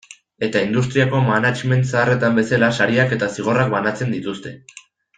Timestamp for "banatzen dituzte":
3.79-4.57